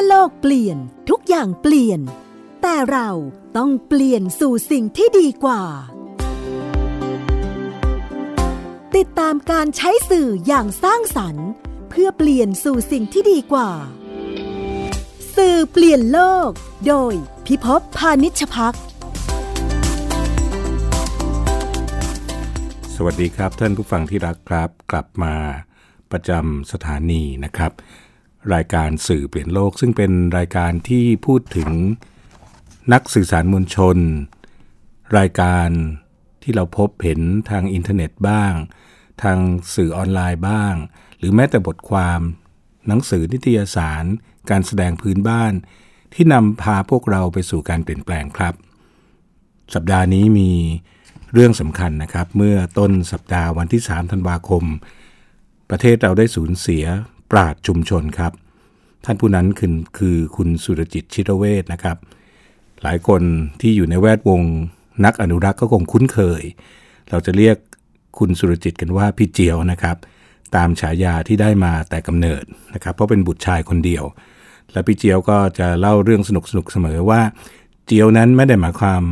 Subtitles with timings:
[0.00, 0.78] ื่อโลกเปลี่ยน
[1.10, 2.00] ทุกอย่างเปลี่ยน
[2.62, 3.10] แต่เรา
[3.56, 5.62] ต้องเปลี่ยนสู่สิ่งที่ดีกว่า
[8.96, 11.48] ติดตามการใช้สื่ออย่างสร้างสรรค์
[11.90, 13.70] เพื่อเปลี่ยนสู่สิ่งที่ดีกว่า
[15.36, 16.50] สื่อเปลี่ยนโลก
[16.86, 17.14] โดย
[17.46, 18.74] พิภพพานิชพัก
[22.94, 25.34] สวัสดีครับท่านผู้ฟังที่รักครับ กลับมา
[26.12, 27.72] ประจำสถานีนะครับ
[28.54, 31.70] รายการสื่อเปลี่ยนโลก ซึ่งเป็นรายการที่พูดถึง
[32.92, 33.96] นักสื่อสารมวลชน
[35.18, 35.68] รายการ
[36.42, 37.20] ที่เราพบเห็น
[37.50, 38.52] ทางอินเทอร์เน็ตบ้าง
[39.22, 39.38] ทาง
[39.74, 40.74] สื่อออนไลน์บ้าง
[41.18, 42.20] หรือแม้แต่บทความ
[42.86, 44.04] หนังสือนิตยสาร
[44.50, 45.52] การแสดงพื้นบ้าน
[46.14, 48.54] ที่นำพาพวกเราไปสู่การเปลี่ยนแปลงครับ
[49.74, 50.50] สัปดาห์นี้มี
[51.32, 54.64] เรื่องสำคัญนะครับ เมื่อต้นสัปดาห์วันที่ 3 ธันวาคม
[55.70, 56.84] ประเทศเราได้สูญเสีย
[57.30, 58.32] ปราดชุมชนครับ
[59.04, 61.96] ท่านผู้นั้นคือคือคุณสุรจิตชิรเวศนะครับ
[62.82, 63.22] หลายคน
[63.60, 64.42] ที่อยู่ในแวดวง
[65.04, 66.42] นักอนุรักษ์ก็คงคุ้นเคย
[67.10, 67.56] เราจะเรียก
[68.18, 69.96] คุณสุรจิตกันว่าพี่เจียวนะครับ
[70.56, 72.44] ตามฉายาที่ได้มาแต่กำเนิด
[72.74, 74.04] นะครับ เพราะเป็นบุตรชายคนเดียว
[74.72, 77.20] และพี่เจียวก็จะเล่าเรื่องสนุกๆเสมอว่า
[77.86, 79.02] เจียวนั้นไม่ได้หมายความ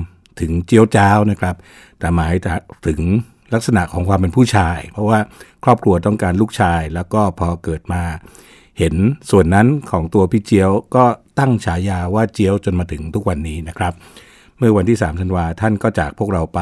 [0.41, 1.55] ถึงเจียวจ้าวนะครับ
[1.99, 2.35] แต่หมาย
[2.87, 3.01] ถึง
[3.55, 5.19] ลักษณะของความเป็นผู้ชาย เพราะว่า
[5.67, 8.03] ครอบครัวต้องการลูกชาย แล้วก็พอเกิดมา
[8.79, 8.95] เห็น
[9.31, 11.05] ส่วนนั้นของตัวพี่เจียวก็
[11.39, 13.93] ตั้งฉายาว่าเจียวจนมาถึงทุกวันนี้นะครับ
[14.59, 16.61] เมื่อวันที่3ธันวาท่านก็จากพวกเราไป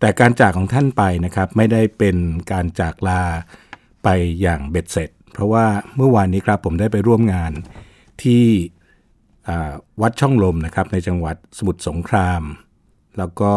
[0.00, 2.16] แต่การจากของท่านไปนะครับ ไม่ได้เป็น
[2.52, 3.22] การจากลา
[4.04, 4.08] ไป
[4.40, 7.52] อย่างเบ็ดเสร็จ เพราะว่าเมื่อวานนี้ครับผมได้ไปร่วมงาน
[8.22, 8.44] ที่
[10.02, 12.42] วัดช่องลมนะครับในจังหวัดสมุทรสงคราม
[13.18, 13.52] แล้วก็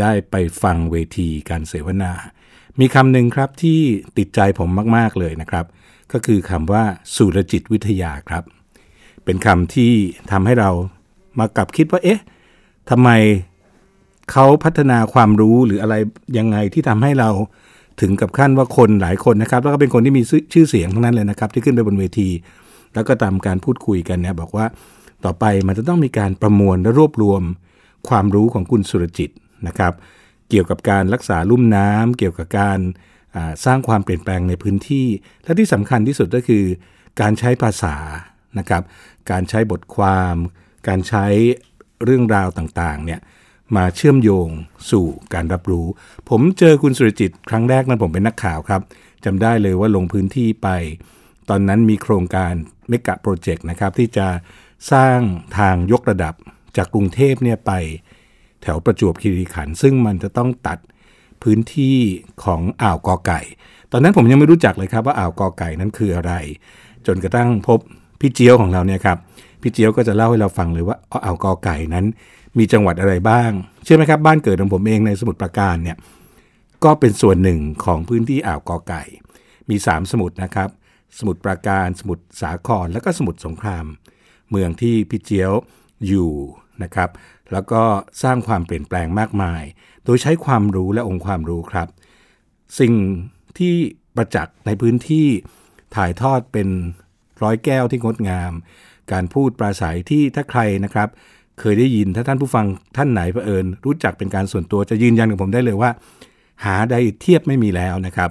[0.00, 2.12] ได้ไปฟังเวทีการเสวนา
[2.80, 3.80] มีคำหนึ่งครับที่
[4.18, 5.64] ติดใจผมมาก ๆ เลยนะครับ
[6.12, 8.44] ก็คือคำว่าสุรจิตวิทยาครับ
[9.24, 9.92] เป็นคำที่
[10.32, 10.70] ทำให้เรา
[11.38, 12.20] มากลับคิดว่า เอ๊ะ
[12.90, 13.10] ทำไม
[14.32, 15.94] เขาพัฒนาความรู้หรืออะไร
[16.38, 17.30] ยังไงที่ทำให้เรา
[18.00, 20.22] ถึงกับขั้นว่าคนหลายคนนะครับ แล้วก็เป็นคนที่มี
[20.52, 22.28] ชื่อเสียงทั้งนั้นเลยนะครับ ที่ขึ้นไปบนเวที
[22.94, 24.66] แล้วก็ตามการพูดคุยกันเนี่ยบอกว่า
[25.24, 27.42] ต่อไปมันจะต้องมีการประมวลและรวบรวม
[28.08, 29.30] ความรู้ของคุณสุรจิต
[29.66, 29.92] นะครับ
[30.50, 32.78] เกี่ยวกับการรักษาลุ่มน้ำเกี่ยวกับการ
[33.64, 35.06] สร้างความเปลี่ยนแปลงในพื้นที่
[35.44, 36.64] และที่สำคัญที่สุดก็คือ
[37.20, 37.96] การใช้ภาษา
[38.58, 38.82] นะครับ
[39.30, 40.34] การใช้บทความ
[40.88, 41.26] การใช้
[42.04, 43.20] เรื่องราวต่างๆเนี่ย
[43.76, 44.48] มาเชื่อมโยง
[44.90, 45.86] สู่การรับรู้
[46.30, 48.82] ผมเจอคุณสุรจิตครั้งแรกนั้นผมเป็นนักข่าวครับ
[49.24, 50.68] จำได้เลยว่าลงพื้นที่ไป
[51.48, 52.52] ตอนนั้นมีโครงการ
[52.88, 54.28] เมกะโปรเจกต์นะครับที่จะ
[54.92, 55.18] สร้าง
[55.58, 56.34] ทางยกระดับ
[56.76, 57.72] จากกรุงเทพเนี่ยไป
[58.62, 60.78] แถวประจวบคีรีขันธ์ซึ่งมันจะต้องตัด
[61.42, 61.96] พื้นที่
[62.44, 63.40] ของอ่าวกอไก่
[63.92, 66.32] ตอนนั้นผมยังไม่รู้จักเลยครับว่าอ่าวกอไก่นั้นคืออะไร
[67.06, 67.78] จนกระทั่งพบ
[68.20, 69.18] พี่เจียวของเราเนี่ยครับ
[69.62, 72.06] พี่เจียวก็จะเล่าให้เราฟังเลยว่าอ่าวกอไก่นั้น
[72.58, 73.50] มีจังหวัดอะไรบ้าง
[73.84, 75.96] เชื่อไหมครับบ้านเกิดของผมเองในสมุทรปราการเนี่ย
[76.84, 79.02] ก็เป็นส่วนหนึ่งของพื้นที่อ่าวกอไก่
[79.70, 80.68] มี 3 สมุทรนะครับ
[81.18, 83.84] สมุทรปราการ สมุทรสาคร และก็สมุทรสงคราม
[84.50, 85.52] เมืองที่พี่เจียว
[86.06, 86.30] อยู่
[86.84, 87.10] นะครับ
[87.52, 87.82] แล้วก็
[88.22, 89.62] สร้างความเปลี่ยนแปลงมากมาย
[90.04, 91.88] โดยใช้ความรู้และองค์ความรู้ครับ
[92.80, 92.94] สิ่ง
[93.58, 93.74] ที่
[94.16, 95.26] ประจักษ์ในพื้นที่
[95.96, 96.68] ถ่ายทอดเป็น
[97.42, 98.52] ร้อยแก้วที่งดงาม
[99.12, 101.08] การพูดปราศัยที่ถ้าใครนะครับ
[101.60, 102.66] เคยได้ยินถ้าท่านผู้ฟัง
[102.96, 105.90] ท่านไหนเผอิญ รู้จักเป็นการส่วนตัวจะยืนยันกับผมได้เลยว่า
[106.64, 108.30] หาได้เทียบไม่มีแล้วนะครับ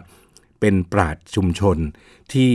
[0.60, 1.78] เป็นปราดชุมชน
[2.34, 2.52] ที่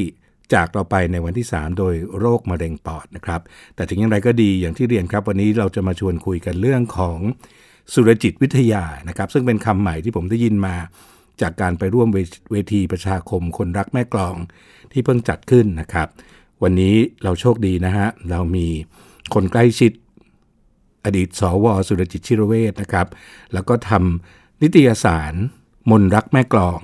[0.53, 3.41] จากเราไปในวันที่ 3 โดยโรคมะเร็งปอดนะครับ
[3.75, 7.19] แต่ถึงอย่างไรก็ดีอย่างที่เรียนครับ วันนี้เราจะมาชวนคุยกันเรื่องของ
[7.93, 10.77] สุรจิตวิทยานะครับ ซึ่งเป็นคำใหม่ที่ผมได้ยินมา
[11.43, 12.09] จากการไปร่วม
[12.53, 14.37] เวทีประชาคมคนรักแม่กลอง
[14.93, 16.09] ที่เพิ่งจัดขึ้นนะครับ
[16.63, 18.67] วันนี้เราโชคดีนะฮะ เรามี
[19.35, 19.93] คนใกล้ชิด
[21.05, 23.07] อดีตสวสุรจิตชิรเวศนะครับ
[23.53, 25.35] แล้วก็ทำนิตยสาร
[25.91, 26.81] มนรักแม่กลอง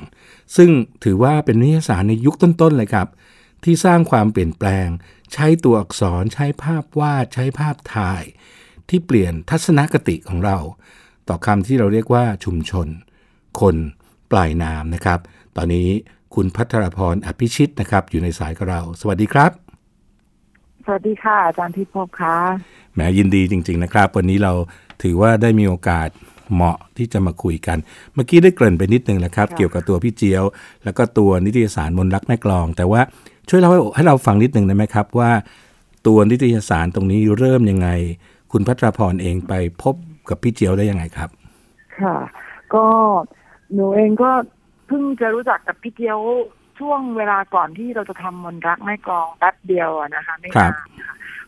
[0.57, 0.71] ซึ่ง
[1.05, 3.09] ถือว่าเป็นนิตยสารในยุคต้นๆเลยครับ
[3.65, 4.89] ที่สร้างความเปลี่ยนแปลง
[5.33, 8.23] ใช้ตัวอักษรใช้ภาพวาด ใช้ภาพถ่าย
[8.89, 10.59] ที่เปลี่ยนทัศนคติของเรา
[11.29, 12.89] ต่อคำที่เราเรียกว่าชุมชน
[13.61, 13.77] คน
[14.31, 15.19] ปลายน้ำนะครับ
[15.57, 15.89] ตอนนี้
[16.35, 19.51] คุณพัทรพรอภิชิตนะครับ อยู่ในสายกับเรา สวัสดีครับ
[20.85, 22.37] สวัสดีค่ะ อาจารย์พิภพค่ะ
[22.95, 24.53] แหมยินดีจริง ๆ นะครับ วันนี้เรา
[25.03, 26.09] ถือว่าได้มีโอกาส
[26.55, 27.79] เหมาะที่จะมาคุยกัน
[28.15, 30.45] เมื่อกี้ได้เกริ่นไปนิดนึงแล้วครับ เกี่ยวกับตัวพี่เจียว
[30.85, 33.01] แล้วก็ตัวนิตยสารมนรักแม่กลอง แต่ว่า
[33.51, 35.31] ช่วยเล่าให้เราฟังนิดหนึ่งได้ไหมครับ ว่า
[36.07, 37.89] ตัวนิตยสารตรงนี้เริ่มยังไง
[38.53, 39.53] คุณพัทรพรเองไป
[39.83, 39.95] พบ
[40.29, 41.31] กับพี่เจียวได้ยังไงครับ
[42.01, 42.17] ค่ะ
[42.75, 42.85] ก็
[43.73, 44.31] หนูเองก็
[44.87, 46.19] เพิ่งจะรู้จักกับพี่เจียว
[46.79, 50.69] ช่วงเวลาก่อนที่เราจะทำมนรักแม่กองแป๊บเดียวนะคะไม่นานค่ะ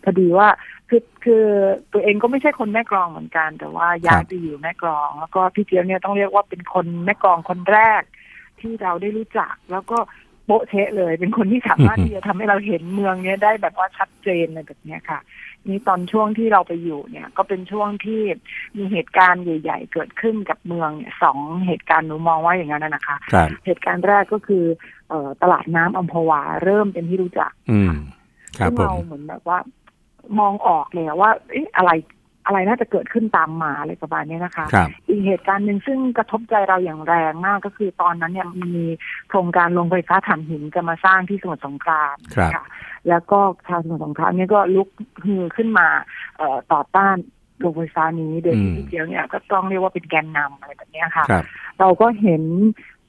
[0.02, 0.48] พอดีว่า
[0.88, 1.44] คือคือ
[1.92, 8.02] ตัวเองก็ไม่ใช่คนแม่กลองเหมือนกัน แต่ว่าย้ายไปอยู่แม่กลอง แล้วก็พี่เจี๊ยบเนี่ยต้องเรียกว่าเป็นคนแม่กลองคนแรก
[8.60, 9.98] ที่เราได้รู้จัก แล้วก็
[10.31, 15.20] โป๊ะเชะเลย เป็นคนที่สามารถที่จะทำให้เราเห็นเมืองเนี้ยได้แบบว่าชัดเจนอะไรแบบเนี้ยค่ะ
[15.68, 18.22] นี่ตอนช่วงที่เราไปอยู่เนี่ย ก็เป็นช่วงที่
[18.76, 24.64] มีเหตุการณ์ใหญ่ ๆ เกิดขึ้นกับเมืองเนี่ยสองเหตุการณ์หนูมองว่าอย่างนั้นนะนะคะครับเหตุการณ์แรกก็คือ
[25.08, 27.92] เอ่อตลาดน้ำอัมพวาเริ่มเป็นที่รู้จักอืม
[28.58, 29.58] ครับซึ่งผมเราเหมือนแบบว่า
[30.38, 31.90] มองออกเลยอะว่าเอ๊ะอะไร
[32.46, 38.74] อะไรน่าจะเกิดขึ้นตามมาอะไรประมาณเนี้ยนะคะครับอีกเหตุการณ์หนึ่งซึ่งกระทบใจเราอย่างแรงมากก็คือตอนนั้นเนี่ยมี
[39.28, 42.64] โครงการโรงไฟฟ้าถ่านหินจะมาสร้างที่สมุทรสงครามครับค่ะ
[43.08, 44.88] แล้วก็ชาวสมุทรสงครามเนี่ยก็ลุก
[45.24, 45.88] ฮือขึ้นมา
[46.36, 47.16] เอ่อต่อต้าน
[47.60, 51.44] โรงไฟฟ้านี้โดยที่อืมพี่เจียวเนี่ยก็ต้องเรียกว่าเป็นแกนนำอะไรแบบเนี้ยค่ะครับ
[51.80, 52.42] เราก็เห็น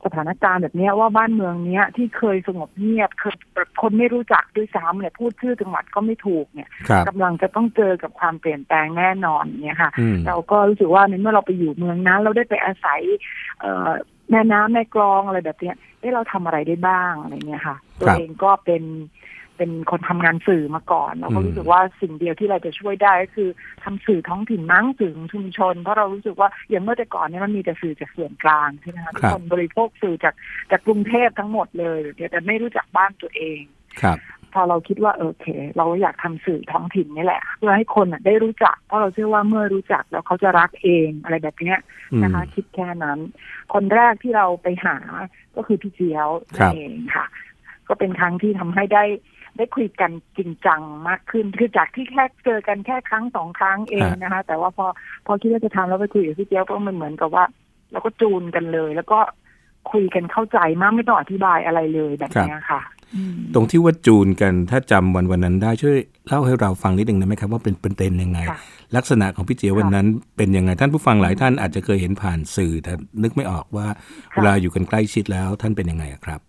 [0.06, 3.36] สถานการณ์แบบเนี้ยว่าบ้านเมืองเนี้ยที่เคยสงบเงียบเคย
[3.82, 13.02] คนไม่รู้จักด้วยซ้ำเนี่ยพูดชื่อจังหวัดก็ไม่ถูกเนี่ยครับกำลังจะต้องเจอกับความเปลี่ยนแปลงแน่นอนเนี่ยค่ะอืมเราก็รู้สึกว่าในเมื่อเราไปอยู่เมืองนั้น เราได้ไปอาศัย
[13.60, 13.90] เอ่อ
[14.32, 18.84] แม่น้ำแม่กลองอะไรแบบเนี้ยเอ้เราทำอะไรได้บ้างอะไรเงี้ยค่ะ ตัวเองก็เป็น
[19.58, 23.50] เป็นคนทำงานสื่อมาก่อน เราก็รู้สึกว่าสิ่งเดียวที่เราจะช่วยได้ก็คือ
[23.84, 30.34] ทำสื่อท้องถิ่นมั้งสื่อชุมชน เพราะเรารู้สึกว่าอย่างเมื่อแต่ก่อนเนี่ยมันมีแต่สื่อจากส่วนกลางใช่ไหมคะทุกคนบริโภคสื่อจาก
[30.72, 32.00] จากกรุงเทพทั้งหมดเลย
[32.32, 33.62] แต่ไม่รู้จักบ้านตัวเอง
[34.02, 34.18] ครับ
[34.54, 35.48] พอเราคิดว่าเออโอเค
[35.78, 41.80] เราอยากทำสื่อท้องถิ่นนี่แหละ เพื่อให้คนน่ะได้รู้จัก เพราะเราเชื่อว่าเมื่อรู้จักแล้วเขาจะรักเองอะไรแบบเนี้ย
[42.12, 43.20] อืมนะคะ คิดแค่นั้น
[43.74, 44.98] คนแรกที่เราไปหา
[45.56, 47.26] ก็คือพี่เจียวครันั่บนเองค่ะ
[47.88, 49.04] ก็เป็นครั้งที่ทำให้ได้
[49.58, 54.86] ได้คุยกันจริงจังมากขึ้น คือจากที่แค่เจอกันแค่ครั้งสองครั้งเองนะคะ แต่ว่าพอ
[55.26, 57.46] พอคิดว่าจะทำแล้วไปคุยกับพี่เจียวก็มันเหมือนกับว่า
[57.92, 59.20] เราก็จูนกันเลย แล้วก็
[59.92, 62.82] คุยกันเข้าใจมากไม่ต้องอธิบายอะไรเลยแบบเนี้ยค่ะ
[63.16, 65.98] อืมตรงที่ว่าจูนกันถ้าจำวันวันนั้นได้ช่วย
[66.28, 68.60] เล่าให้เราฟังนิดหนึ่งได้ไหมครับว่าเป็นเป็นเต็นยังไงค่ะ
[68.96, 70.08] ลักษณะของพี่เจียววันนั้น
[70.38, 73.88] เป็นยังไงท่านผู้ฟังหลายท่านอาจจะเคยเห็นผ่านสื่อแต่นึกไม่ออกว่า
[74.34, 76.40] ค่ะเวลาอยู่กันใกล้ชิดแล้วท่านเป็นยังไงอะครับ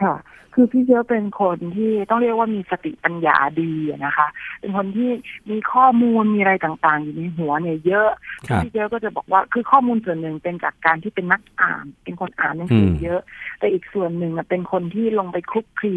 [0.00, 0.14] ค่ะ
[0.54, 4.28] คือพี่เจ้าเป็นคนที่ต้องเรียกว่ามีสติปัญญาดีอะนะคะ
[4.60, 5.10] เป็นคนที่
[5.50, 8.10] มีข้อมูลมีอะไรต่างๆ อยู่ในหัวเนี่ยเยอะ
[8.48, 13.20] ครับพี่เจ้าก็จะบอกว่าคือข้อมูลส่วนหนึ่งเป็นจากการที่เป็นนักอ่าน เป็นคนอ่านหนังสืออมเยอะ
[13.58, 15.96] แต่อีกส่วนหนึ่งน่ะเป็นคนที่ลงไปคลุกคลี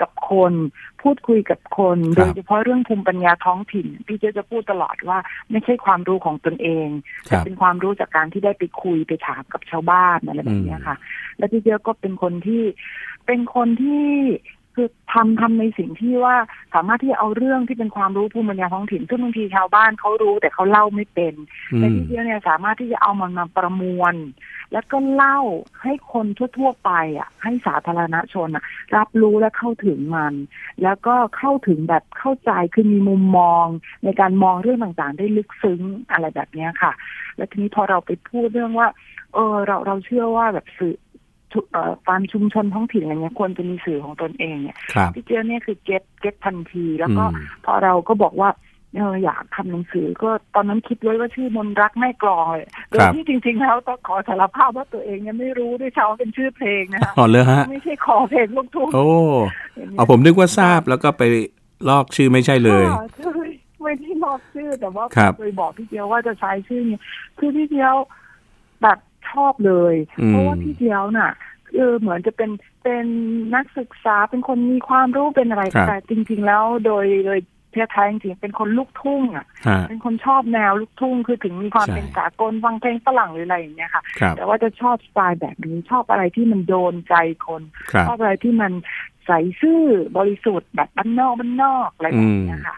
[0.00, 0.52] กับคน
[1.02, 5.18] พูดคุยกับคนโดยเฉพาะเรื่องภูมิปัญญาท้องถิ่น พี่เจ้าจะพูดตลอดว่า
[5.50, 6.88] ไม่ใช่ความรู้ของตนเอง
[7.28, 10.96] คแต่รับเป็นความรู้จากการที่ได้ไปคุยไปถามกับชาวบ้านอะไรแบบเนี้ยค่ะ
[11.38, 12.62] และพี่เจ้าก็เป็นคนที่
[13.26, 14.06] เป็นคนที่
[14.74, 16.36] คือทำทำในสิ่งที่ว่า
[16.74, 21.34] สามารถที่จะเอาเรื่องที่เป็นความรู้ภูมิปัญญาท้องถิ่นซึ่งบางทีชาวบ้านเขารู้แต่เขาเล่าไม่เป็น
[21.72, 24.14] อืแต่มพี่เจ้าเนี่ยสามารถที่จะเอามันมาประมวล
[24.72, 25.40] แล้วก็เล่า
[25.82, 26.26] ให้คน
[26.58, 28.64] ทั่ว ๆ ไปอะ ให้สาธารณชนอะ
[28.96, 30.34] รับรู้และเข้าถึงมัน
[30.82, 33.66] แล้วก็เข้าถึงแบบเข้าใจคือมีมุมมอง
[34.04, 35.80] ในการมองเรื่องต่างๆ ได้ลึกซึ้ง
[36.12, 36.92] อะไรแบบเนี้ยค่ะ
[37.36, 38.88] แล้วทีนี้พอเราไปพูดเรื่องว่า
[39.34, 41.05] เออเราเราเชื่อว่าแบบสื่อทุเอ่อ
[42.08, 48.50] ตามชุมชนท้องถิ่นอะไรเงี้ยควรจะมีสื่อของตนเองเนี่ยครับพี่เจ้าเนี่ยคือเก็ตเก็ตทันที แล้วก็อืมพอเราก็บอกว่า
[48.94, 59.06] เอออยากทำหนังสือก็ตอนนั้นคิดไว้ว่าชื่อมนรักแม่กลองเลยโดครัยบที่จริง ๆ แล้วต้องขอสารภาพว่าตัวเองเนี่ยไม่รู้ด้วยซ้ำว่าเป็นชื่อเพลงนะคะอ๋อเลยฮะไม่ใช่ขอเพลงลูกทุ่งโอ้
[59.76, 61.22] อย่างเงี้ยเอาผมนึกว่าทราบแล้วก็ไป
[61.88, 63.30] ลอกชื่อไม่ใช่เลยค่ะใช่
[63.82, 66.98] ไม่ได้ลอกชื่อแต่ว่าครับเคยบอกพี่เจียวว่าจะใช้ชื่อนี้
[67.38, 67.94] คือพี่เจียว
[68.82, 68.98] แบบ
[69.30, 71.32] ชอบเลยอืมเพราะว่าพี่เจียวน่ะ
[71.68, 72.50] คือเหมือนจะเป็น
[72.82, 73.06] เป็น
[73.54, 77.38] นักศึกษาเป็นคนมีความรู้เป็นอะไรครับแต่จริง ๆ แล้วโดยโดย
[77.70, 87.14] เทียไทยจริงๆเป็นคนลูกทุ่งอะฮะเป็นคนชอบแนวลูกทุ่งคือถึงมีความใช่เป็นสากลฟังเพลงฝรั่งหรืออะไรอย่างเงี้ยค่ะครับแต่ว่าจะชอบสไตล์แบบนี้ชอบอะไรที่มันโดนใจ
[87.46, 88.72] คนครับชอบอะไรที่มัน
[89.26, 89.30] ใส
[89.60, 89.82] ซื่อ
[90.18, 92.76] บริสุทธิ์แบบบ้านนอกบ้านนอกอะไรแบบเนี้ยค่ะ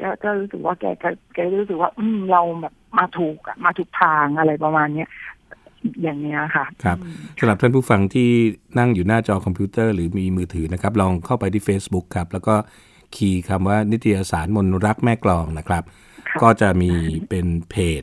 [0.00, 5.08] ก็ก็รู้สึกว่าแกก็แกรู้สึกว่า อืมเราแบบมาถูกอะมาถูกทางอะไรประมาณเนี้ย
[6.02, 8.30] อย่างเนี้ยค่ะ ครับอืมสำหรับท่านผู้ฟังที่
[8.78, 12.54] นั่งอยู่หน้าจอคอมพิวเตอร์หรือมีมือถือนะครับ ลองเข้าไปที่ Facebook ครับ แล้วก็
[13.14, 15.82] คีย์คำว่านิตยสารมนรักแม่กลองนะครับ
[16.28, 16.90] ค่ะก็จะมี
[17.28, 18.02] เป็นเพจ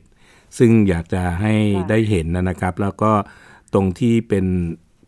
[0.57, 3.11] ซึ่งอยากจะให้ค่ะได้เห็นนะครับ แล้วก็
[3.73, 4.45] ตรงที่เป็น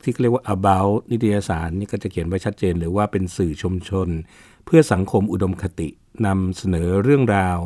[0.03, 4.07] ที่เรียกว่า about นิตยสารนี่ก็จะเขียนไว้ชัดเจนหรือว่าเป็นสื่อชุมชน
[4.65, 5.89] เพื่อสังคมอุดมคติ
[6.25, 7.57] นำเสนอเรื่องราว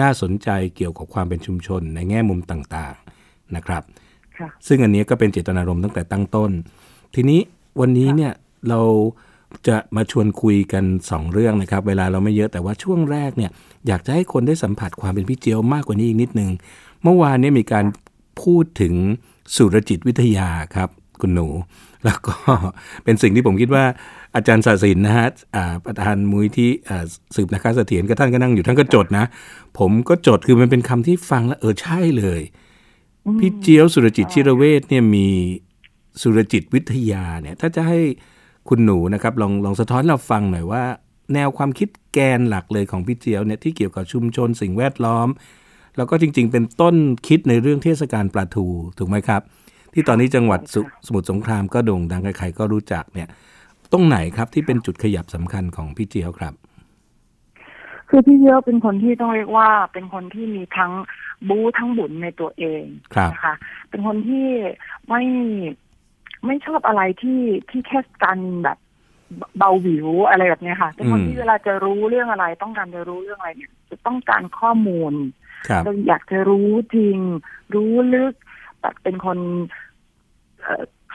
[0.00, 4.05] น่าสนใจเกี่ยวกับความเป็นชุมชนในแง่มุมต่างๆนะครับค่ะ
[4.66, 6.50] ซึ่งอันนี้ก็เป็นเจตนารมณ์ตั้งแต่ตั้งต้น
[7.14, 7.40] ทีนี้
[7.80, 8.32] วันนี้เนี่ย
[8.68, 8.80] เรา
[9.68, 13.50] จะมาชวนคุยกันสองเรื่องนะครับ เวลาเราไม่เยอะแต่ว่าช่วงแรกเนี่ย
[13.86, 16.50] อยากจะให้คนได้สัมผัสความเป็นพี่เจียวมากกว่านี้อีกนิดนึง
[17.02, 17.84] เมื่อวานเนี้มีการ
[18.42, 18.94] พูดถึง
[19.56, 20.88] สุรจิตวิทยาครับ
[21.20, 21.48] คุณหนู
[22.04, 22.34] แล้วก็
[23.04, 23.84] เป็นสิ่งที่ผมคิดว่า
[24.36, 25.28] อาจารย์ศาสินนะฮะ
[25.86, 26.70] ประธานมุ้ยที่
[27.34, 29.24] สืบนะคะเสถียรก็ท่านก็นั่งอยู่ท่านก็จดนะ
[29.78, 32.40] ผมก็จดคือมันเป็นคำที่ฟังแล้วเออใช่เลย
[33.40, 35.28] พี่เจียวสุรจิตชิรเวทเนี่ยมี
[36.22, 38.00] สุรจิตวิทยาเนี่ย ถ้าจะให้
[38.68, 40.84] คุณหนูนะครับ ลองลองสะท้อนเราฟังหน่อยว่า
[41.34, 45.28] แนวความคิดแกนหลักเลยของพี่เจียวเนี่ยที่เกี่ยวกับชุมชนสิ่งแวดล้อม
[45.96, 46.94] แล้วก็จริง ๆ เป็นต้น
[47.28, 48.66] คิดในเรื่องเทศกาลปลาทู
[48.98, 49.42] ถูกไหมครับ
[49.92, 53.28] ที่ตอนนี้จังหวัดสสมุทรสงครามก็โด่งดังใครๆก็รู้จักเนี่ย
[53.92, 56.54] ตรงไหนครับที่เป็นจุดขยับสำคัญของพี่เจียวครับ
[58.08, 60.92] คือพี่เจียวเป็นคนที่ต้องเรียกว่าเป็นคนที่มีทั้ง
[61.48, 62.82] บูทั้งบุญในตัวเอง
[63.32, 63.54] นะคะ
[63.90, 64.48] เป็นคนที่
[65.08, 65.22] ไม่
[66.46, 68.78] ไม่ชอบอะไรที่ที่แค่การแบบ
[69.58, 75.12] เบาหวิวอะไรแบบนี้ค่ะ เป็นคนที่เวลาจะรู้เรื่องอะไร ต้องการจะรู้เรื่องอะไรเนี่ยจะต้องการข้อมูล
[75.84, 77.18] เราอยากจะรู้จริง
[77.74, 78.34] รู้ลึก
[78.80, 79.38] แบบเป็นคน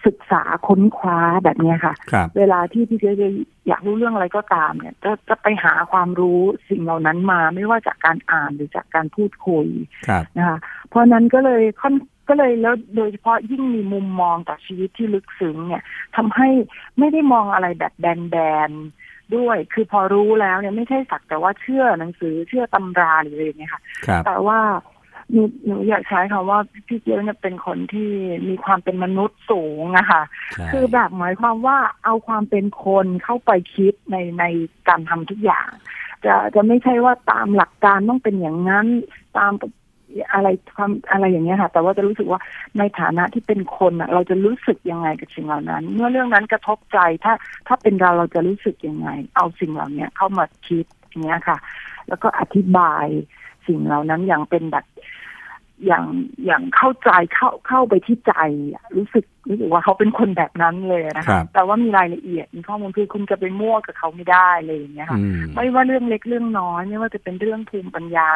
[0.05, 1.93] ศึกษาค้นคว้าแบบนี้ค่ะ
[2.37, 3.31] เวลาที่พี่เจะ
[3.67, 9.67] อยากรู้เรื่องอะไรก็ตามเนี่ยจะจะไปหาความรู้สิ่งเหล่านั้นมา ไม่ว่าจากการอ่านหรือจากการพูดคุย
[10.37, 10.57] นะคะ
[10.89, 11.93] เพราะนั้นก็เลยค่อน
[12.29, 15.83] ก็เลยแล้วโดยเฉพาะยิ่งมีมุมมองต่อชีวิตที่ลึกซึ้งเนี่ย
[16.15, 16.49] ทำให้
[16.99, 18.35] ไม่ได้มองอะไรแบบแบ
[18.69, 23.81] นๆด้วย คือพอรู้แล้วเนี่ยไม่ใช่สักแต่ว่าเชื่อหนังสือเชื่อตำราหรืออะไรเนี่ยค่ะ
[24.25, 24.59] แต่ว่า
[25.31, 28.09] หนูหนูอยากใช้คำว่าพี่เจี๊ยบเนี่ยเป็นคนที่
[28.49, 30.23] มีความเป็นมนุษย์สูงอะค่ะ
[30.73, 34.43] คือแบบหมายความว่าเอาความเป็นคนเข้าไปคิดในใน
[34.87, 35.69] การทำทุกอย่าง
[36.25, 38.87] จะจะไม่ใช่ว่าตามหลักการต้องเป็นอย่างนั้น
[39.37, 39.53] ตาม
[40.33, 42.39] อะไรความอะไรอย่างเงี้ยค่ะ แต่ว่าจะรู้สึกว่า
[42.77, 47.33] ในฐานะที่เป็นคนอะเราจะรู้สึกยังไงกับสิ่งเหล่านั้น เมื่อเรื่องนั้นกระทบใจถ้า
[47.67, 51.57] ถ้าเป็นเราเราจะรู้สึกยังไง เอาสิ่งเหล่านี้เข้ามาคิดอย่างเงี้ยค่ะ
[52.07, 53.07] แล้วก็อธิบาย
[53.67, 54.85] สิ่งเหล่านั้นอย่างเป็นแบบ
[55.85, 56.05] อย่าง
[56.45, 58.33] อย่างเข้าใจเข้าเข้าไปที่ใจ
[58.97, 65.19] รู้สึกรู้สึกว่าเขาเป็นคนแบบนั้นเลยนะคะแต่ว่ามีรายละเอียดมีข้อมูลคือคุณจะไปมั่วกับเขาไม่ได้เลยอย่างเงี้ยค่ะ
[65.53, 68.27] ไม่ว่าเรื่องเล็กเรื่องน้อย ไม่ว่าจะเป็นเรื่องภูมิปัญญา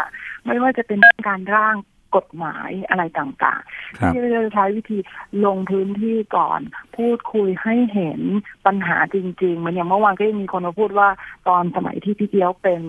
[0.46, 1.76] ไม่ว่าจะเป็นการร่าง
[2.16, 4.98] กฎหมายอะไรต่างๆ ที่จะใช้วิธี
[5.46, 6.60] ลงพื้นที่ก่อน
[6.98, 8.22] พูดคุยให้เห็น
[8.66, 11.10] ปัญหาจริงๆ มันอย่างเมื่อวานก็ยังมีคนมาพูดว่า
[11.48, 12.82] ตอนสมัยที่พี่เจียวเป็น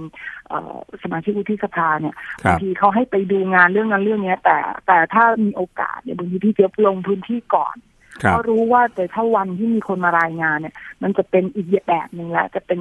[1.02, 2.14] สมาชิกวุฒิสภาเนี่ย
[2.44, 4.56] บางทีเขาให้ไปดูงานเรื่องนั้นเรื่องนี้แต่
[4.86, 7.76] แต่ถ้ามีโอกาสเนี่ยบางทีพี่เจียวลงพื้นที่ก่อน
[8.20, 12.80] เขารู้ว่าแต่ถ้าวันที่มีคนมารายงานเนี่ย มันจะเป็นอีกแบบหนึ่งแล้วจะเป็น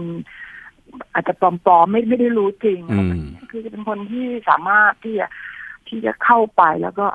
[1.14, 2.80] อาจจะปลอมๆไม่ไม่ได้รู้จริง
[3.52, 5.28] คือจะเป็นคนที่สามารถที่จะ
[5.88, 7.08] ที่จะเข้าไปแล้วก็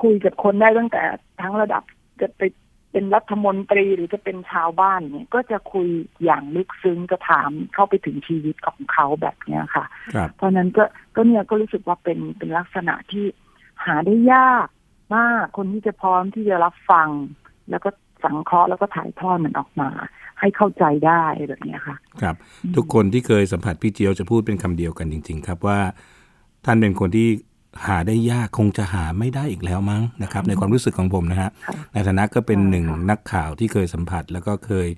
[0.00, 1.02] คุยกับคนได้ตั้งแต่
[1.40, 1.82] ทั้งระดับ
[2.20, 2.42] จะไป
[2.92, 5.88] เป็นรัฐมนตรีหรือจะเป็นชาวบ้านเนี่ย ก็จะคุย
[6.24, 9.84] อย่างลึกซึ้งจะถามเข้าไปถึงชีวิตของเขาแบบเนี้ยค่ะ
[10.36, 10.84] เพราะนั้นก็
[11.16, 13.24] ก็เนี่ยก็รู้สึกว่าเป็นเป็นลักษณะที่
[13.84, 14.66] หาได้ยาก
[15.16, 17.08] มากคนที่จะพร้อมที่จะรับฟัง
[17.70, 17.90] แล้วก็
[18.24, 19.88] สังเคราะห์แล้วก็ถ่ายทอดมันออกมา
[20.40, 22.36] ให้เข้าใจได้แบบนี้ค่ะ ครับ
[22.76, 25.78] ทุกคนที่เคยสัมผัสพี่เจียวจะพูดเป็นคำเดียวกันจริง ๆ ครับว่า
[26.64, 27.28] ท่านเป็นคนที่
[27.86, 31.50] หาได้ยากคงจะหาไม่ได้อีกแล้วมั้งนะครับ ในความรู้สึกของผมนะฮะ
[31.92, 34.88] ในฐานะก็เป็นหนึ่งนักข่าวที่เคยสัมผัส แล้วก็เคย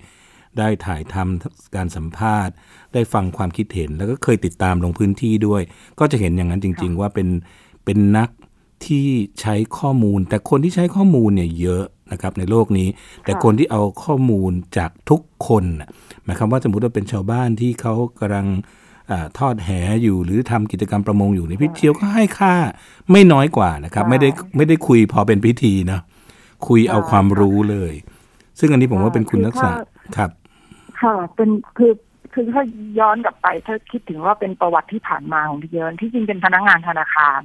[0.58, 2.54] ได้ถ่ายทำการสัมภาษณ์
[2.94, 5.62] ได้ฟังความคิดเห็น แล้วก็เคยติดตามลงพื้นที่ด้วย
[6.00, 7.28] ก็จะเห็นอย่างนั้นจริง ๆ ว่าเป็น
[7.84, 8.28] เป็นนัก
[8.86, 9.06] ที่
[9.40, 12.88] ใช้ข้อมูล แต่คนที่ใช้ข้อมูลเนี่ยเยอะนะครับในโลกนี้
[13.24, 15.64] แต่คนที่เอาข้อมูลจากทุกคน
[16.24, 18.46] หมายความว่าสมมติว่าเป็นชาวบ้านที่เขากำลัง
[19.38, 19.68] ทอดแห
[20.02, 22.54] อยู่หรือทำกิจกรรมประมงอยู่ในพิเชียวก็ให้ค่า
[23.12, 26.00] ไม่น้อยกว่านะครับ ไม่ได้ไม่ได้คุยพอเป็นพิธีนะ
[26.68, 27.92] คุยเอาความรู้เลย
[28.58, 29.74] ซึ่งอันนี้ผมว่าเป็นคุณลักษณะ
[30.16, 30.30] ครับ
[31.00, 31.92] ค่ะเป็นคือ
[32.32, 32.62] คือถ้า
[32.98, 37.40] ย้อนกลับไปถ้าคิดถึงว่าเป็นประวัติที่ผ่านมาของพี่เยินที่จริงเป็นพนักงานธนาคาร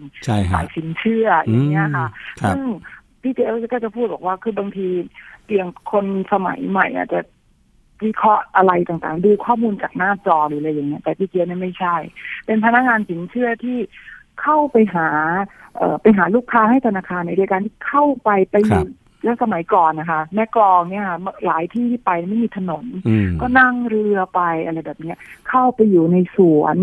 [0.54, 2.08] สายสินเชื่ออย่างเงี้ยค่ะ
[2.56, 2.66] ซึ่ง
[3.22, 3.40] พี่เจ
[3.74, 4.88] ก็จะพูดบอกว่าคือบางที
[5.46, 7.20] เพียงคนสมัยใหม่อาจจะ
[8.06, 11.96] วิเคราะห์อะไรต่างๆ ดูข้อมูลจากหน้าจอหรืออะไรอย่างเงี้ย แต่พี่เจี๊ยบนี่ไม่ใช่
[12.46, 13.78] เป็นพนักงานสินเชื่อที่
[14.42, 15.08] เข้าไปหา
[15.78, 18.86] เอ่อไปหาลูกค้าให้ธนาคารในการที่เข้าไปไปอยู่
[19.24, 21.06] แล้วสมัยก่อนนะคะ แม่กลองเนี่ย
[21.46, 22.86] หลายที่ที่ไปไม่มีถนน
[23.42, 25.18] ก็นั่งเรือไปอะไรแบบเนี้ย
[25.50, 26.78] เข้าไปอยู่ในสวน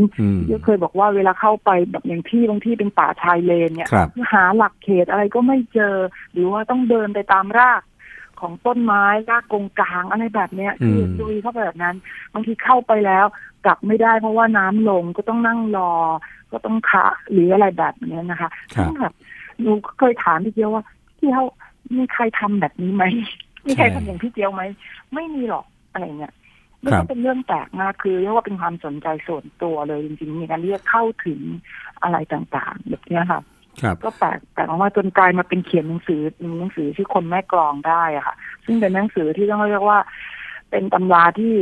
[0.50, 3.88] ก็เคยบอกว่าเวลาเข้าไปแบบอย่างที่บางที่เป็นป่าชายเลนเนี่ย
[4.32, 5.96] หาหลักเขตอะไรก็ไม่เจอ
[6.32, 7.82] หรือว่าต้องเดินไปตามราก
[8.40, 11.96] ของต้นไม้รากกงกลางอะไรแบบเนี้ยที่ดุยเข้าไปแบบนั้น
[12.32, 13.26] บางทีเข้าไปแล้ว
[13.64, 15.92] กลับไม่ได้เพราะว่าน้ำลงก็ต้องนั่งรอ
[16.52, 19.14] ก็ต้องคะหรืออะไรแบบนี้นะคะซึ่งแบบ
[19.60, 20.84] หนูเคยถามพี่เจียวว่า
[21.18, 21.44] พี่เขา
[21.96, 23.04] มีใครทำแบบนี้ไหม
[23.66, 24.62] มีใครทำอย่างพี่เจียวไหม
[25.14, 26.34] ไม่มีหรอกอะไรเงี้ย
[26.80, 31.40] ไม่ใช่เป็นเรื่องแปลกมากคือเรียกว่าเป็นความสนใจส่วนตัวเลยจริงๆมีการเรียกเข้าถึง
[32.02, 33.42] อะไรต่างๆแบบนี้ค่ะครับ
[34.04, 36.20] ก็แปลกแปลกออกมาจนกลายมาเป็นเขียนหนังสือ
[36.58, 39.98] หนังสือที่คนแม่กลองได้อะค่ะ ซึ่งเป็นหนังสือที่ต้องเรียกว่า
[40.70, 41.54] เป็นตำราที่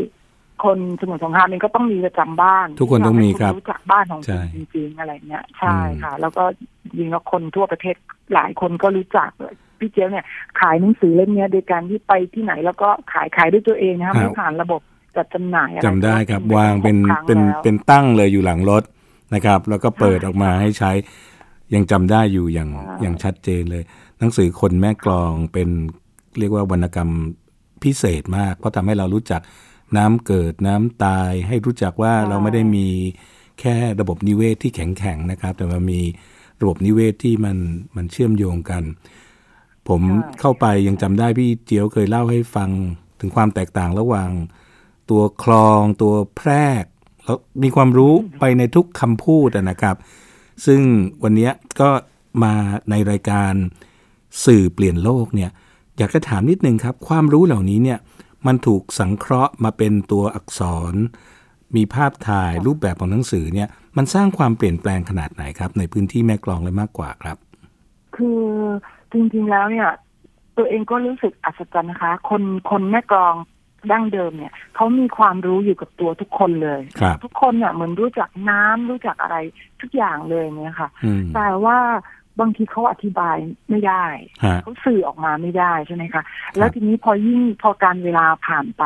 [0.64, 6.44] คนสมุทรสงครามเองก็ต้องมีประจำบ้าน ทุกคนต้องมีครับให้รู้จักบ้านของใช่จริงๆอะไรเงี้ยใช่ค่ะ แล้วก็
[6.98, 7.96] ยิงแล้วคนทั่วประเทศ
[8.34, 10.24] หลายคนก็รู้จักเลยพี่เจียวเนี่ย
[10.60, 14.80] ขายหนังสือเล่มเนี้ยโดยการที่ไปที่ไหนแล้วก็ขายขายด้วยตัวเองนะคะไม่ผ่านระบบ
[15.16, 18.82] จัดจำหน่ายอะไรจำได้ครับก็วางเป็นหกครั้งเป็นแล้วเป็นตั้งเลยอยู่หลังรถ
[19.34, 20.92] นะครับ แล้วก็เปิดใช่ออกมาให้ใช้
[21.74, 23.84] ยังจำได้อยู่อย่างใช่อย่างชัดเจนเลย
[24.18, 25.68] หนังสือคนแม่กลองเป็น
[26.38, 27.10] เรียกว่าวรรณกรรม
[27.82, 29.40] พิเศษมาก เพราะทำให้เรารู้จัก
[29.96, 32.88] น้ำเกิดน้ำตาย ให้รู้จักว่าเราไม่ได้มี
[33.60, 36.00] แค่ระบบนิเวศที่แข็งแข็งนะครับ แต่มันมี
[36.60, 37.56] ระบบนิเวศที่มัน
[37.96, 38.82] มันเชื่อมโยงกัน
[39.88, 42.70] ผมใช่เข้าไปยังจำได้พี่เจียวเคยเล่าให้ฟัง
[43.20, 44.30] ถึงความแตกต่างระหว่าง
[45.10, 46.50] ตัวคลองตัวแพร
[46.82, 46.84] ก
[47.24, 49.96] แล้วมีความรู้ไปในทุกคำพูดอะนะครับ
[50.66, 50.80] ซึ่ง
[51.22, 51.90] วันนี้ก็
[52.42, 52.54] มา
[52.90, 53.52] ในรายการ
[54.44, 55.50] สื่อเปลี่ยนโลกเนี่ย
[55.98, 57.98] อยากจะถามนิดนึงครับ ความรู้เหล่านี้เนี่ย
[58.46, 60.60] มันถูกสังเคราะห์มาเป็นตัวอักษ
[60.92, 60.94] ร
[61.76, 67.36] มีภาพถ่ายรูปแบบของหนังสือเนี่ยมันสร้างความเปลี่ยนแปลงขนาดไหนครับ ในพื้นที่แม่กลองเลยมากกว่าครับ
[68.16, 68.42] คือ
[69.12, 69.88] จริงๆแล้วเนี่ย
[70.56, 73.34] ตัวเองก็รู้สึกอัศจรรย์นะคะ คนคนแม่กลอง
[73.92, 79.36] ดั้งเดิมเนี่ยเขามีความรู้อยู่กับตัวทุกคนเลยครับทุกคนเนี่ยเหมือนรู้จักน้ำรู้จักอะไร
[79.80, 81.78] ทุกอย่างเลยเนี่ยค่ะอืมแต่ว่า
[82.40, 83.36] บางทีเขาอธิบาย
[83.70, 84.06] ไม่ได้
[84.44, 86.22] ฮะเขาสื่อออกมาไม่ได้ใช่ไหมคะ
[86.56, 88.82] แล้วทีนี้พอยิ่งพอการเวลาผ่านไป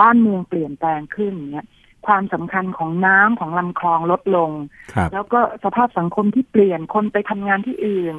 [0.00, 1.66] บ้านเมืองเปลี่ยนแปลงขึ้นเนี่ย
[2.06, 4.50] ความสำคัญของน้ำของลำคลองลดลง
[4.94, 8.14] ครับแล้วก็สภาพสังคมที่เปลี่ยนคนไปทำงานที่อื่น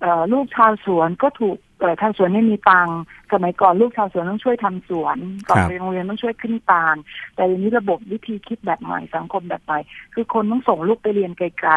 [0.00, 3.00] เอ่อลูกชาวสวนก็ถูกเอ่อชาวสวนไม่มีตังค์
[3.32, 5.16] สมัยก่อนลูกชาวสวนต้องช่วยทำสวน
[5.48, 6.96] ก่อนครับไปโรงเรียนต้องช่วยขึ้นตาล
[7.34, 9.78] แต่ทีนี้ระบบวิธีคิดแบบใหม่สังคมแบบใหม่
[10.14, 11.72] คือคนต้องส่งลูกไปเรียนไกล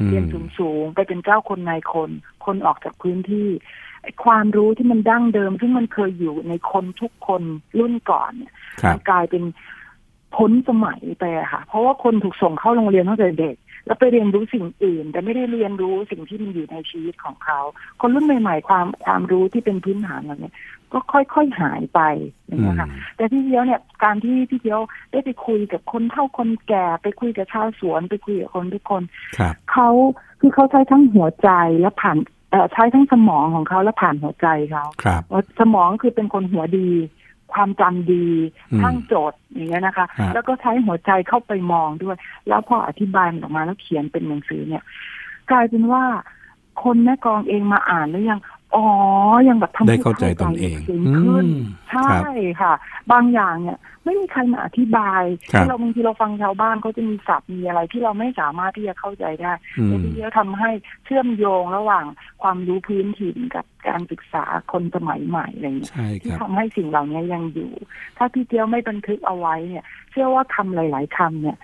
[0.00, 0.24] อืๆมเรียน
[0.58, 2.10] สูงๆไปเป็นเจ้าคนนายคน
[2.44, 3.48] คนออกจากพื้นที่
[4.02, 7.42] ไอ้ความรู้ที่มันดั้งเดิม ซึ่งมันเคยอยู่ในคนทุกคน
[7.78, 8.52] รุ่นก่อนเนี่ย
[8.82, 9.44] ครับมันกลายเป็น
[10.36, 13.56] พ้นสมัยไปอะค่ะ เพราะว่าคนถูกส่งเข้าโรงเรียนตั้งแต่เด็ก
[13.86, 17.60] แล้วไปเรียนรู้สิ่งอื่น แต่ไม่ได้เรียนรู้สิ่งที่มันอยู่ในชีวิตของเขา
[18.00, 20.52] คนรุ่นใหม่ ๆ ความความรู้ที่เป็นพื้นฐานเหล่านี้
[20.92, 22.00] ก็ค่อยๆหายไป
[22.46, 24.80] อย่างนี้ยค่ะ แต่พี่เดียวเนี่ยการที่พี่เดียว
[25.12, 29.02] ได้ไปคุยกับคนเฒ่าคนแก่ไปคุยกับชาวสวนไปคุยกับคนทุกคน
[29.38, 29.90] ครับเขา
[30.40, 31.50] คือเขาใช้ทั้งหัวใจ
[31.80, 32.18] และผ่าน
[32.50, 36.90] เอ่อใช้ทั้งสมองของเขาและผ่านหัวใจเขาครับว่าสมองคือเป็นคนหัวดี
[37.54, 38.26] ความจำดี
[38.72, 42.16] อืมทั้งโจทย์อย่างเงี้ยนะคะฮะแล้วก็ใช้หัวใจเข้าไปมองด้วย
[42.48, 44.82] แล้วพออธิบายมันออกมาแล้วเขียนเป็นหนังสือเนี่ย
[45.50, 46.04] กลายเป็นว่า
[46.82, 48.40] คนแม่กลองเองมาอ่านแล้วยัง
[48.74, 48.84] อ๋อ
[49.48, 52.24] ยังแบบทำได้ให้เข้าใจตนเองลึกซึ้งขึ้นอืมใช่ครับ
[52.62, 52.72] ค่ะ
[53.12, 60.70] บางอย่างเนี่ย ไม่มีใครมาอธิบายครับที่เราบางทีเราฟังชาวบ้านเขาจะมีศัพท์มีอะไรที่เราไม่สามารถที่จะเข้าใจได้อืแต่มที่จะทำให้
[61.04, 62.04] เชื่อมโยงระหว่าง
[62.42, 67.70] ความรู้พื้นถิ่นกับการศึกษาคนสมัยใหม่อะไรอย่างเงี้ยใช่คที่รับทำให้สิ่งเหล่านี้ยังอยู่
[68.18, 71.58] ถ้าพี่เจียวไม่บันทึกเอาไว้เนี่ย เชื่อว่าคำหลาย ๆคำเนี่ย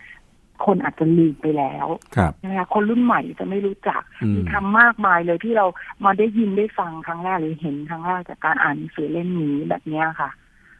[0.64, 5.66] คนอาจจะลืมไปแล้วครับนะคะคนรุ่นใหม่จะไม่รู้จักอืมมีคำมากมายเลยที่เรา
[6.04, 10.30] มาได้ยินได้ฟังครั้งแรกหรือเห็นครั้งแรกจากการอ่านหนังสือเล่มนี้แบบเนี้ยค่ะ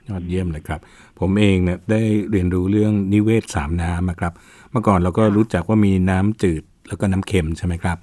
[0.09, 0.81] ยอดเยี่ยมเลยครับ
[1.21, 4.33] ผมเองเนี่ยได้เรียนรู้เรื่องนิเวศสามน้ำนะครับ
[4.71, 7.99] เมื่อก่อนเราก็รู้จักว่ามีน้ำจืดแล้วก็น้ำเค็มใช่ไหมครับ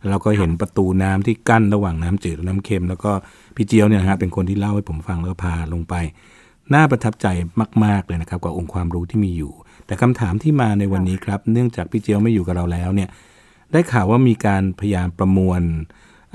[0.00, 3.12] แล้วเราก็เห็นประตูน้ำที่กั้นระหว่างน้ำจืดกับน้ำเค็ม แล้วก็
[3.56, 5.94] พี่เจียวเนี่ยนะฮะเป็นคนที่เล่าให้ผมฟังแล้วก็พาลงไป
[6.74, 7.26] น่าประทับใจ
[7.84, 9.52] มาก ๆเลยนะครับกับองค์ความรู้ที่มีอยู่
[9.86, 13.08] แต่คำถามที่มาในวันนี้ครับ เนื่องจากพี่เจียวไม่อยู่กับเราแล้วเนี่ย
[13.72, 15.62] ได้ข่าวว่ามีการพยายามประมวล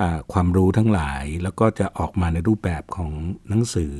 [0.01, 3.11] อ่าความรู้ทั้งหลาย แล้วก็จะออกมาในรูปแบบของ
[3.49, 3.95] หนังสือ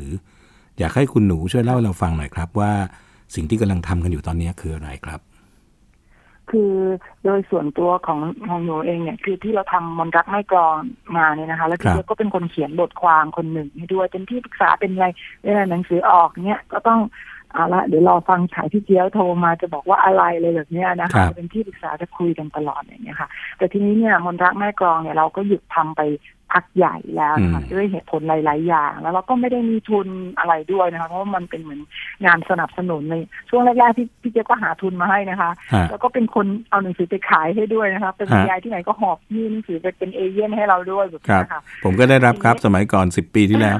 [0.79, 2.71] อยากให้คุณหนูช่วยเล่าให้เราฟังหน่อยครับว่า
[3.35, 5.19] สิ่งที่กำลังทำกันอยู่ตอนนี้คืออะไรครับ
[6.51, 6.73] คือ
[7.23, 10.75] โดยส่วนตัวของของหนูเองเนี่ย คือที่เราทำมนต์รักไม่กรอง
[11.17, 15.07] มาเนี่ยนะคะ แล้วครัพี่บเจียวก็เป็นคนเขียนบทความคนหนึ่งให้ด้วยเป็นที่ปรึกษาเป็นอะไร
[15.43, 16.99] เวลาหนังสือออกเนี่ยก็ต้อง
[17.53, 26.01] เอาละเดี๋ยวรอฟังฉายพี่เจียวโทรมาจะบอกว่าอะไรเลยแบบเนี้ยนะครัคะบเป็นที่ปรึกษาจะคุยกันตลอดอย่างเงี้ยค่ะ แต่ทีนี้เนี่ยมนต์รักแม่กรองเนี่ยเราก็หยุดทำไป
[26.53, 30.07] พักใหญ่แล้วนะคะด้วยเหตุผลหลาย ๆ อย่าง แล้วเราก็ไม่ได้มีทุน
[30.39, 31.81] อะไรด้วยนะคะเพราะว่ามันเป็นเหมือน
[32.25, 33.15] งานสนับสนุนใน
[33.49, 43.77] ช่วงแรกๆที่พี่เจ๊ก็หาทุนมาให้นะคะฮะแล้วก็เป็นคนเอาหนังสือไปขายให้ด้วยนะคะเป็นฮะยายที่ไหนก็หอบยื่นหนังสือไปเป็นเอเย่นให้เราด้วยแบบครันี้บค่ะผมก็ได้รับครับสมัยก่อนสิบปีที่แล้ว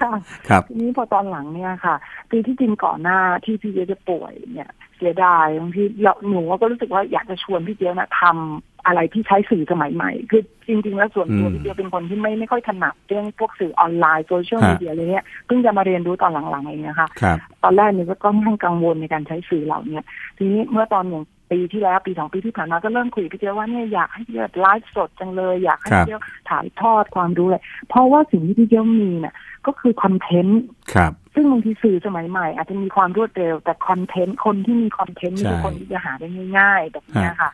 [0.00, 0.12] ค่ะ
[0.48, 1.96] ครับทีนี้พอตอนหลังเนี่ยค่ะ
[2.30, 20.04] คือที่จริงก่อนหน้าที่พี่เจ๊จะป่วยเนี่ยเสียดายบางทีเราหนูก็รู้สึกว่าอยากจะชวนพี่เจ๊นะทำอะไรที่ใช้สื่อสมัยใหม่ คือจริง ๆ แล้วส่วนตัวอืมพี่เจ๊เป็นคนที่ไม่ไม่ค่อยถนัดเรื่องพวกสื่อออนไลน์โซเชียลฮะมีเดียอะไรเงี้ยเพิ่งจะมาเรียนรู้ตอนหลังๆเองนะคะครับตอนแรกเนี่ยก็ค่อนข้างกังวลในการใช้สื่อเหล่าเนี้ย
[20.38, 29.34] ทีนี้เมื่อตอนอย่าง ปีที่แล้วปีสองปีที่ผ่านมาก็เริ่มคุยกับพี่เจียวว่าเนี่ยอยากให้พี่เจียวไลฟ์สดจังเลย อยากให้ครับพี่เจียวถ่ายทอดความรู้เลยเพราะว่าสิ่งที่พี่เจียวมีเนี่ย
[29.66, 30.62] ก็คือคอนเทนต์
[30.94, 37.50] ครับซึ่งบางทีสื่อสมัยใหม่ อาจจะมีความรวดเร็ว แต่คอนเทนต์คนที่มีคอนเทนต์นี่ใช่คือคนที่จะหาได้ง่ายๆแบบเนี้ยค่ะ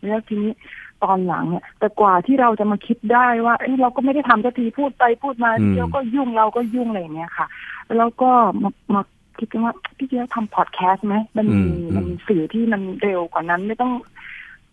[0.00, 0.52] แล้วทีนี้
[1.04, 7.46] ตอนหลังเนี่ยแต่กว่าที่เราจะมาคิดได้ว่าเอ้ยเราก็ไม่ได้ทำสักทีพูดไปพูดมาอืมเดียวก็ยุ่งเราก็ยุ่งอะไรอย่างเงี้ยค่ะ
[7.96, 8.30] แล้วก็
[8.62, 9.02] มามา
[9.38, 13.92] คิดกันว่าพี่เจียวทำพอดแคสต์ไหมมันมีมันมีสื่อที่มันเร็วกว่านั้นไม่ต้อง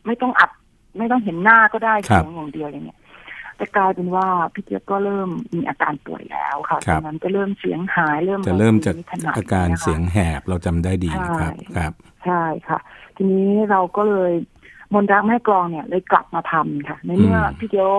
[0.06, 0.52] ไม่ต้องอัด
[0.98, 3.00] ไม่ต้องเห็นหน้าก็ได้ครับเสียงอย่างเดียวอะไรเงี้ย
[3.58, 11.94] แต่กลายเป็นว่าพี่เจี๊ยบก็เริ่มมีอาการป่วยแล้วค่ะครัตบอนนั้นก็เริ่มเสียงหายเริ่มจะเริ่มจากไถนัดอาการนะคะเสียงแหบเราจำได้ดีนะครับใช่ครับ
[12.26, 12.80] ใช่ค่ะ
[13.16, 14.34] ทีนี้เราก็เลย
[14.94, 17.92] มนต์รักแม่กลองเนี่ยเลยกลับมาทำค่ะ ในเมื่ออมพี่เจียว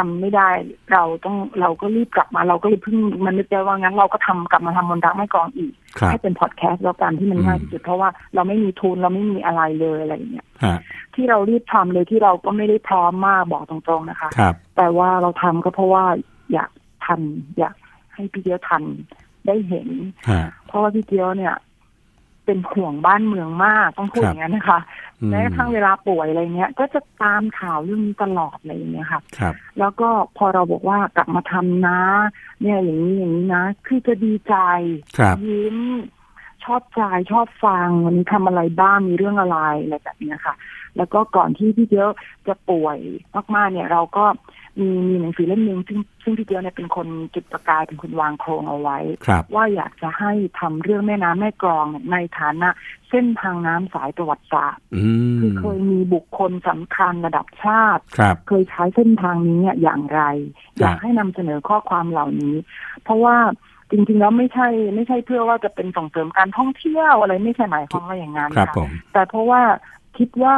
[0.00, 0.48] ทำไม่ได้
[0.92, 10.78] เราต้องเราก็รีบกลับมาเราก็เลยเพิ่งมันนึกได้ว่างั้นเราก็ทำกลับมาทำมนต์รักแม่กลองอีกครับให้เป็นพอดแคสต์แล้วกันที่มันอืมง่ายที่สุดเพราะว่าเราไม่มีทุนเราไม่มีอะไรเลยอะไรอย่างเงี้ยฮะ
[11.14, 16.04] ที่เรารีบทำเลยที่เราก็ไม่ได้พร้อมมากบอกตรงๆนะคะครับแต่ว่าเราทำก็เพราะว่า
[16.52, 16.70] อยาก
[17.04, 17.20] ทัน
[17.58, 17.74] อยาก
[18.14, 18.82] ให้พี่เจียวทัน
[19.46, 19.88] ได้เห็น
[20.30, 21.54] ฮะเพราะว่าพี่เจียวเนี่ย
[22.44, 24.80] เป็นห่วงบ้านเมืองมากต้องพูดครับอย่างนั้นนะคะ
[25.20, 32.00] อืมแม้กระทั่งเวลาป่วยอะไรเงี้ย ก็จะตามข่าวเรื่องนี้ตลอดอะไรอย่างเงี้ยค่ะครับ แล้วก็พอเราบอกว่ากลับมาทำนะ
[32.60, 34.54] เนี่ยอย่างนี้อย่างนี้นะ คือจะดีใจ
[35.18, 35.78] ครับยิ้ม
[36.64, 40.54] ชอบใจชอบฟังวันนี้ทำอะไรบ้างมีเรื่องอะไรอะไรแบบเนี้ยค่ะ
[40.96, 42.10] แล้วก็ก่อนที่พี่เจียว
[42.46, 42.98] จะป่วย
[43.54, 44.24] มากๆเนี่ย เราก็
[44.80, 52.68] มีมีหนังสือเล่มหนึ่งซึ่งซึ่งพี่เจียวเนี่ยเป็นคนจุดประกายเป็นคนวางโครงเอาไว้ครับว่าอยากจะให้ทำเรื่องแม่น้ำแม่กลองเนี่ยในฐานะ
[53.10, 55.02] เส้นทางน้ำสายประวัติศาสตร์อื
[55.40, 60.22] คือมเคยมีบุคคลสำคัญระดับชาติครับเคยใช้เส้นทางนี้เนี่ยอย่างไร
[60.78, 62.56] อยากให้นำเสนอข้อความเหล่านี้
[63.04, 63.36] เพราะว่า
[63.90, 69.62] จริงๆแล้วไม่ใช่ไม่ใช่เพื่อว่าจะเป็นส่งเสริมการท่องเที่ยวอะไรไม่ใช่หมายความว่าอย่างนั้นครับค่ะผมแต่เพราะว่า
[70.18, 70.54] คิดว่า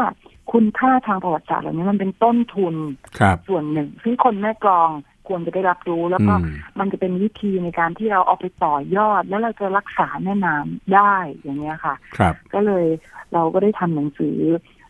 [0.53, 2.75] คุณค่าทางประวัติศาสตร์เหล่านี้มันเป็นต้นทุน
[3.21, 4.91] ครับส่วนหนึ่ง ซึ่งคนแม่กลอง
[5.29, 6.41] ควรจะได้รับรู้แล้วอืก็ม
[6.79, 12.87] มันจะเป็นวิธีในการที่เราเอาไปต่อยอด แล้วเราจะรักษาแม่น้ำได้อย่างเงี้ยค่ะครับก็เลย
[13.33, 14.39] เราก็ได้ทำหนังสือ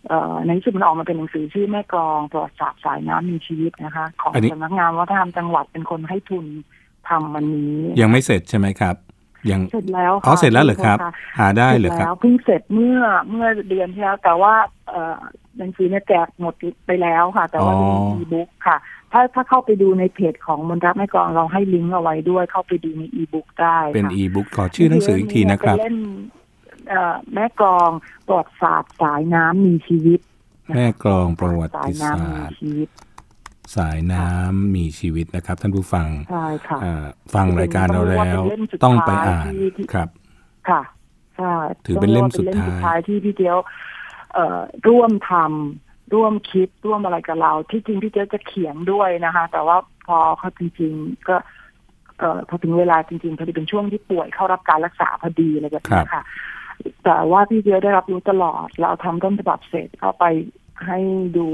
[0.08, 6.46] เอ่อในที่สุดมันออกมาเป็นหนังสือชื่อแม่กลองประวัติศาสตร์สายน้ำมีชีวิตนะคะ ของอันนี้สำนักงานวัฒนธรรมจังหวัดเป็นคนให้ทุน
[7.08, 8.96] ทำวันนี้ ยังไม่เสร็จใช่ไหมครับ
[9.50, 14.81] ยังเสร็จแล้วอ๋อค่ะเสร็จแล้วเหรอครับะหาได้เสร็จเหรอครับแล้วเพิ่งเสร็จเมื่อเมื่อเดือนที่แล้วแต่ว่าเอ่อ
[15.58, 16.54] หนังสือเนี่ยแจกหมด
[16.86, 18.76] ไปแล้วค่ะ แต่ว่าอ๋อเป็นอีบุ๊กค่ะ
[19.12, 25.96] ถ้าถ้าเข้าไปดูในเพจของมนรักแม่กลองเราให้ลิงก์เอาไว้ด้วยเข้าไปดูในอีบุ๊กได้เป็นค่ะอีบุ๊กขอชื่อหนังสืออีกทีนะครับเเล่น
[26.88, 27.90] เอ่อแม่กลอง
[28.26, 30.20] ประวัติศาสตร์สายน้ำมีชีวิต
[30.68, 32.88] นะคะแม่กลองประวัสาติยศาน้ำมีสตร์ชีวิต
[33.76, 40.08] สายน้ำมีชีวิตนะครับ ท่านผู้ฟังใช่ค่ะเอ่อฟังรายการเราแล้วเป็นเล่มสุดต้องไปท้ายอ่านที่ที่ครับ
[40.68, 40.82] ค่ะ
[41.36, 41.54] ใช่
[41.86, 44.01] ถือเป็นเล่มสุดต้องเรียกว่เป็นเล่มสุดท้ายท้ายที่พี่เจียวเอ่อ
[44.88, 51.36] ร่วมทำร่วมคิดร่วมอะไรกับเรา ที่จริงพี่เจียวจะเขียนด้วยนะคะ แต่ว่าพอเขาจริง ๆ ก็
[52.18, 56.22] เอ่อพอถึงเวลาจริงๆพอดีเป็นช่วงที่ป่วยเข้ารับการรักษาพอดีอะไรแบบนี้ค่ะ
[57.04, 60.24] แต่ว่าพี่เจียวได้รับรู้ตลอด เราทำต้นฉบับเสร็จก็ไป
[60.86, 60.98] ให้
[61.36, 61.46] ดู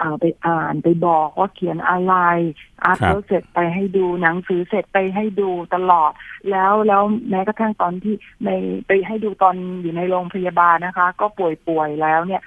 [0.00, 2.14] อ่าไปอ่านไปบอกว่าเขียนอะไร
[2.84, 6.12] artwork เสร็จไปให้ดูหนังสือเสร็จไปให้ดูตลอด
[6.50, 8.14] แล้วแล้วแม้กระทั่งตอนที่
[8.44, 8.50] ใน
[8.86, 12.42] ไปให้ดูตอนอยู่ในโรงพยาบาลนะคะ ก็ป่วยป่วยๆแล้วเนี่ย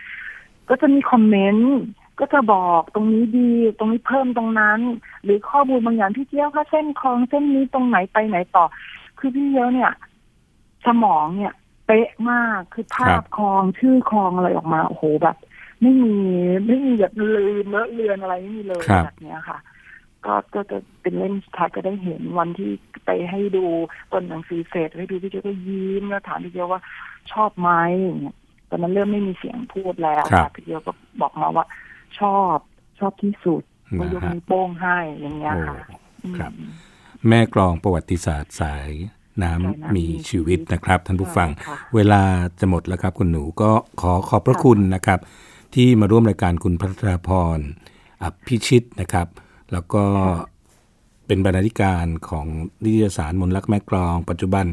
[0.70, 1.76] ก็จะมีคอมเมนต์
[2.20, 4.80] ก็จะบอกตรงนี้ดีตรงนี้เพิ่มตรงนั้น
[5.24, 8.66] หรือข้อมูลบางอย่างพี่เจี้ยวค่ะเส้นคลองเส้นนี้ตรงไหนไปไหนต่อ
[9.20, 9.92] คือพี่เจี้ยวเนี่ย
[10.86, 11.54] สมองเนี่ย
[11.86, 15.38] เป๊ะมากคือภาครัพบคลองชื่อคลองอะไรออกมาโอ้โหแบบ
[15.84, 16.14] ไม่มี
[16.68, 19.60] ไม่มีแบบลืมเลอะเลือนอะไรไม่มีเลยครับ แบบเนี้ยค่ะ
[20.26, 22.72] ก็ก็จะเป็นเล่มสุดท้ายก็ได้เห็นวันที่
[23.06, 23.66] ไปให้ดู
[24.12, 26.82] ต้นหนังสือเสร็จให้ดูพี่เจ้าก็ยิ้มแล้วถามพี่เจ้าว่า
[27.32, 27.70] ชอบไหม
[28.04, 28.36] อย่างเงี้ย
[28.70, 30.92] ตอนนั้นเริ่มไม่มีเสียงพูดแล้วครับ พี่เจ้าก็
[31.22, 31.66] บอกมาว่า
[32.20, 32.58] ชอบ
[33.00, 33.64] ชอบที่สุด
[34.00, 36.52] ก็นะยกฮะนิ้วโป้งให้อย่างเงี้ยโอ้ค่ะอืมครับ
[37.28, 38.92] แม่กลองประวัติศาสตร์สาย
[39.44, 42.22] น้ำสายน้ำมีชีวิตนะครับ ท่านผู้ฟังใช่ค่ะ เวลา
[42.60, 45.20] จะหมดแล้วครับคุณหนูก็ขอขอบพระคุณนะครับ
[45.74, 47.60] ที่มาร่วมรายการคุณพัทรพร
[48.24, 49.28] อภิชิตนะครับ
[49.72, 50.04] แล้วก็
[51.28, 52.48] เป็นบรรณาธิการของ
[52.84, 54.66] นิตยสารมนลักแม่กลอง ปัจจุบัน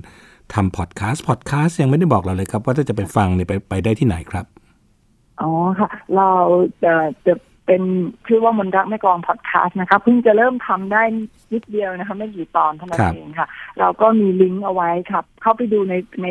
[0.54, 4.46] ทำพอดแคสต์พอดแคสต์ยังไม่ได้บอกเราเลยครับ ว่าถ้าจะไปฟังเนี่ยไปไปได้ที่ไหนครับ
[5.40, 6.30] อ๋อค่ะ เรา
[6.84, 6.94] จะ
[7.26, 7.34] จะ
[7.70, 7.86] เป็น
[8.26, 11.02] ชื่อว่ามนต์รักแม่กลองพอดแคสต์นะคะเพิ่งจะเริ่มทำได้
[11.52, 16.28] นิดเดียวนะคะ ไม่กี่ตอนเท่านั้ครันบเองค่ะ เราก็มีลิงก์เอาไว้ครับ เข้าไปดูในใน